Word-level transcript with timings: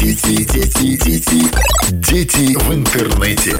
Дети, 0.00 0.44
дети, 0.44 0.96
дети, 0.96 1.44
дети 1.90 2.56
в 2.56 2.72
интернете. 2.72 3.58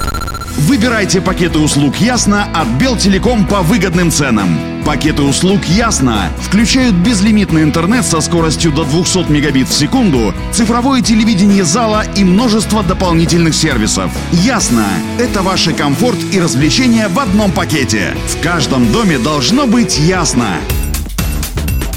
Выбирайте 0.61 1.21
пакеты 1.21 1.59
услуг 1.59 1.97
Ясно 1.97 2.45
от 2.45 2.67
Белтелеком 2.79 3.45
по 3.45 3.61
выгодным 3.61 4.09
ценам. 4.09 4.57
Пакеты 4.83 5.21
услуг 5.21 5.63
Ясно 5.65 6.31
включают 6.41 6.95
безлимитный 6.95 7.61
интернет 7.61 8.05
со 8.05 8.19
скоростью 8.19 8.71
до 8.71 8.85
200 8.85 9.31
мегабит 9.31 9.67
в 9.67 9.73
секунду, 9.73 10.33
цифровое 10.51 11.03
телевидение 11.03 11.63
зала 11.63 12.03
и 12.15 12.23
множество 12.23 12.81
дополнительных 12.81 13.53
сервисов. 13.53 14.09
Ясно– 14.31 14.87
это 15.19 15.43
ваш 15.43 15.69
комфорт 15.77 16.17
и 16.31 16.41
развлечения 16.41 17.07
в 17.07 17.19
одном 17.19 17.51
пакете. 17.51 18.15
В 18.29 18.41
каждом 18.41 18.91
доме 18.91 19.19
должно 19.19 19.67
быть 19.67 19.99
ясно. 19.99 20.55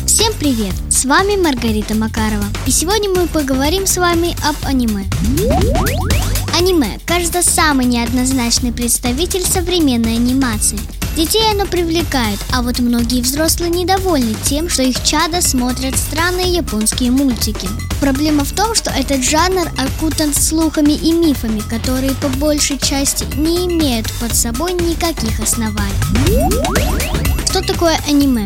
Всем 0.05 0.35
привет! 0.39 0.90
С 1.01 1.07
вами 1.07 1.35
Маргарита 1.35 1.95
Макарова. 1.95 2.45
И 2.67 2.71
сегодня 2.71 3.09
мы 3.09 3.27
поговорим 3.27 3.87
с 3.87 3.97
вами 3.97 4.37
об 4.47 4.55
аниме. 4.67 5.07
Аниме, 6.55 6.99
кажется, 7.07 7.41
самый 7.41 7.87
неоднозначный 7.87 8.71
представитель 8.71 9.43
современной 9.43 10.17
анимации. 10.17 10.79
Детей 11.17 11.41
оно 11.51 11.65
привлекает, 11.65 12.39
а 12.53 12.61
вот 12.61 12.81
многие 12.81 13.23
взрослые 13.23 13.71
недовольны 13.71 14.35
тем, 14.45 14.69
что 14.69 14.83
их 14.83 15.03
чада 15.03 15.41
смотрят 15.41 15.97
странные 15.97 16.53
японские 16.53 17.13
мультики. 17.13 17.67
Проблема 17.99 18.45
в 18.45 18.53
том, 18.53 18.75
что 18.75 18.91
этот 18.91 19.25
жанр 19.25 19.71
окутан 19.79 20.35
слухами 20.35 20.93
и 20.93 21.13
мифами, 21.13 21.61
которые 21.61 22.13
по 22.17 22.29
большей 22.29 22.77
части 22.77 23.25
не 23.39 23.65
имеют 23.65 24.07
под 24.21 24.37
собой 24.37 24.75
никаких 24.75 25.41
оснований. 25.41 26.51
Что 27.47 27.63
такое 27.63 27.99
аниме? 28.07 28.45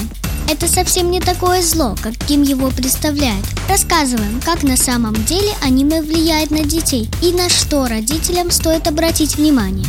Это 0.49 0.69
совсем 0.69 1.11
не 1.11 1.21
такое 1.21 1.63
зло, 1.63 1.97
каким 2.03 2.43
его 2.43 2.71
представляют. 2.71 3.45
Рассказываем, 3.69 4.41
как 4.45 4.63
на 4.63 4.77
самом 4.77 5.15
деле 5.25 5.55
аниме 5.63 6.03
влияет 6.03 6.51
на 6.51 6.65
детей 6.65 7.09
и 7.23 7.33
на 7.33 7.49
что 7.49 7.87
родителям 7.87 8.51
стоит 8.51 8.87
обратить 8.87 9.37
внимание. 9.37 9.87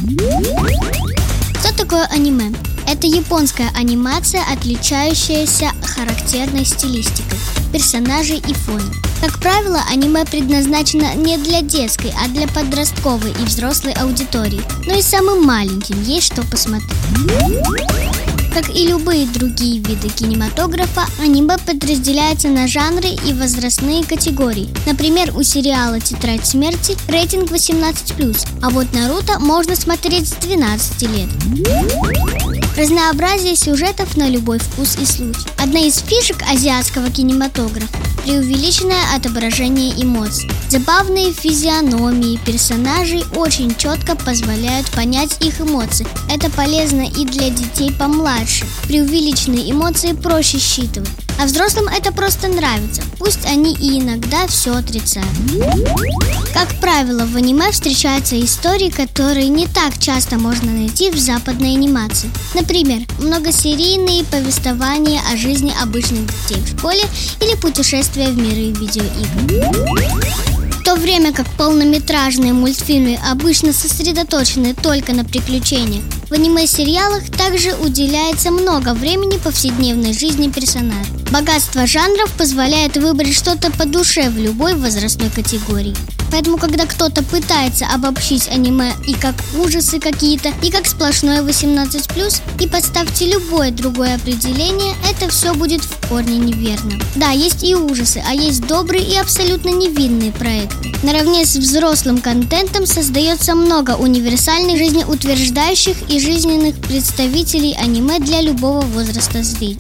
Что 1.60 1.76
такое 1.76 2.06
аниме? 2.06 2.54
Это 2.88 3.08
японская 3.08 3.70
анимация, 3.76 4.42
отличающаяся 4.52 5.72
характерной 5.84 6.66
стилистикой, 6.66 7.40
персонажей 7.74 8.38
и 8.38 8.54
фоне. 8.54 8.94
Как 9.22 9.40
правило, 9.40 9.82
аниме 9.92 10.24
предназначено 10.26 11.16
не 11.16 11.38
для 11.38 11.62
детской, 11.62 12.14
а 12.24 12.28
для 12.28 12.48
подростковой 12.48 13.32
и 13.32 13.44
взрослой 13.44 13.94
аудитории. 13.94 14.62
Но 14.86 14.94
и 14.94 15.02
самым 15.02 15.44
маленьким 15.44 16.02
есть 16.04 16.28
что 16.28 16.44
посмотреть. 16.44 16.92
Как 18.56 18.70
и 18.74 18.88
любые 18.88 19.28
другие 19.28 19.80
виды 19.80 20.08
кинематографа, 20.08 21.02
аниме 21.20 21.58
подразделяется 21.58 22.48
на 22.48 22.70
жанры 22.70 23.10
и 23.28 23.34
возрастные 23.34 24.06
категории. 24.06 24.70
Например, 24.86 25.36
у 25.36 25.44
сериала 25.44 26.00
«Тетрадь 26.00 26.46
смерти» 26.46 26.96
рейтинг 27.10 27.52
18+, 27.52 28.48
а 28.64 28.70
вот 28.70 28.88
«Наруто» 28.94 29.40
можно 29.40 29.76
смотреть 29.76 30.30
с 30.30 30.36
12 30.36 31.02
лет. 31.02 32.55
Разнообразие 32.78 33.56
сюжетов 33.56 34.18
на 34.18 34.28
любой 34.28 34.60
вкус 34.60 34.98
и 35.02 35.06
случай. 35.06 35.48
Одна 35.58 35.80
из 35.80 36.00
фишек 36.00 36.44
азиатского 36.52 37.10
кинематографа– 37.10 37.88
преувеличенное 38.26 39.16
отображение 39.16 39.94
эмоций. 40.04 40.52
Забавные 40.68 41.32
физиономии 41.32 42.38
персонажей 42.46 43.24
очень 43.34 43.74
четко 43.76 44.18
позволяют 44.18 44.92
понять 44.92 45.38
их 45.42 45.62
эмоции. 45.62 46.06
Это 46.30 46.52
полезно 46.52 47.04
и 47.04 47.24
для 47.24 47.50
детей 47.50 47.94
помладше. 47.94 48.66
Преувеличенные 48.88 49.72
эмоции 49.72 50.12
проще 50.12 50.60
считывать. 50.60 51.25
А 51.40 51.46
взрослым 51.46 51.88
это 51.88 52.12
просто 52.12 52.48
нравится, 52.48 53.02
пусть 53.18 53.46
они 53.46 53.74
и 53.74 54.00
иногда 54.00 54.48
все 54.48 54.76
отрицают. 54.76 55.28
Как 56.54 56.80
правило, 56.80 57.26
в 57.26 57.36
аниме 57.36 57.72
встречаются 57.72 58.40
истории, 58.40 58.90
которые 58.90 59.50
не 59.50 59.68
так 59.68 59.98
часто 60.00 60.38
можно 60.38 60.72
найти 60.72 61.10
в 61.12 61.18
западной 61.18 61.74
анимации. 61.74 62.30
Например, 62.54 63.02
многосерийные 63.20 64.24
повествования 64.24 65.22
о 65.32 65.38
жизни 65.38 65.74
обычных 65.82 66.26
детей 66.28 66.62
в 66.62 66.78
школе 66.80 67.04
или 67.42 67.56
путешествия 67.56 68.30
в 68.30 68.38
миры 68.38 68.72
видеоигр. 68.72 70.55
То 70.86 70.96
время 70.96 71.34
как 71.34 71.48
полнометражные 71.58 72.54
мультфильмы 72.54 73.18
обычно 73.28 73.74
сосредоточены 73.74 74.76
только 74.76 75.14
на 75.14 75.26
приключениях, 75.26 76.04
в 76.30 76.34
аниме-сериалах 76.34 77.24
также 77.32 77.74
уделяется 77.74 78.52
много 78.52 78.94
времени 78.94 79.40
повседневной 79.40 80.14
жизни 80.14 80.48
персонажа. 80.48 81.10
Богатство 81.32 81.88
жанров 81.88 82.32
позволяет 82.38 82.98
выбрать 82.98 83.34
что-то 83.34 83.72
по 83.72 83.86
душе 83.86 84.30
в 84.30 84.38
любой 84.38 84.76
возрастной 84.76 85.32
категории. 85.32 85.96
Поэтому, 86.32 86.58
когда 86.58 86.86
кто-то 86.86 87.24
пытается 87.24 87.86
обобщить 87.88 88.48
аниме 88.48 88.94
и 89.08 89.14
как 89.14 89.36
ужасы 89.58 90.00
какие-то, 90.00 90.50
и 90.62 90.72
как 90.72 90.88
сплошное 90.88 91.42
18+, 91.42 92.42
и 92.60 92.68
подставьте 92.68 93.26
любое 93.26 93.72
другое 93.72 94.16
определение, 94.16 94.94
это 95.10 95.30
все 95.30 95.54
будет 95.54 95.82
в 95.84 96.08
корне 96.08 96.38
неверно. 96.38 96.94
Да, 97.16 97.32
есть 97.32 97.64
и 97.64 97.76
ужасы, 97.76 98.24
а 98.28 98.34
есть 98.34 98.66
добрые 98.68 99.04
и 99.04 99.18
абсолютно 99.18 99.70
невинные 99.70 100.32
проекты. 100.32 100.94
Наравне 101.04 101.46
с 101.46 101.56
взрослым 101.56 102.20
контентом 102.20 102.86
создается 102.86 103.56
много 103.56 103.92
универсальных 103.92 104.78
жизнеутверждающих 104.78 106.10
и 106.10 106.20
жизненных 106.20 106.76
представителей 106.76 107.76
аниме 107.80 108.20
для 108.20 108.42
любого 108.42 108.82
возраста 108.82 109.44
зрителей. 109.44 109.78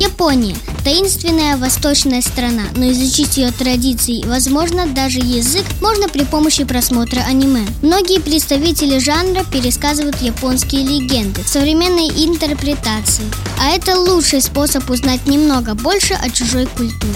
Япония– 0.00 0.54
таинственная 0.84 1.56
восточная 1.56 2.20
страна, 2.22 2.64
но 2.76 2.90
изучить 2.92 3.36
ее 3.36 3.50
традиции 3.50 4.20
и, 4.20 4.26
возможно, 4.26 4.86
даже 4.86 5.18
язык 5.18 5.64
можно 5.80 6.08
при 6.08 6.24
помощи 6.24 6.64
просмотра 6.64 7.20
аниме. 7.20 7.66
Многие 7.82 8.20
представители 8.20 8.98
жанра 8.98 9.44
пересказывают 9.52 10.20
японские 10.20 10.82
легенды 10.82 11.42
в 11.42 11.48
современной 11.48 12.08
интерпретации, 12.08 13.24
а 13.60 13.70
это 13.70 13.98
лучший 13.98 14.40
способ 14.40 14.88
узнать 14.88 15.26
немного 15.26 15.74
больше 15.74 16.14
о 16.14 16.30
чужой 16.30 16.66
культуре. 16.66 17.14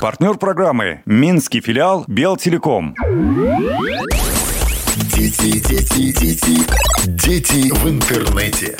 Партнер 0.00 0.36
программы– 0.36 1.00
Минский 1.06 1.60
филиал 1.60 2.04
Белтелеком. 2.08 2.94
Дети, 5.14 5.60
дети, 5.66 6.12
дети, 6.12 6.60
дети 7.06 7.70
в 7.72 7.88
интернете. 7.88 8.76